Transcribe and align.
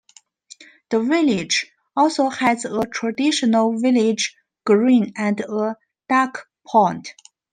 The 0.89 0.99
village 0.99 1.71
also 1.95 2.29
has 2.29 2.65
a 2.65 2.81
traditional 2.91 3.77
Village 3.79 4.35
Green 4.65 5.13
and 5.15 5.39
a 5.41 5.77
Duck 6.09 6.47
Pond. 6.67 7.07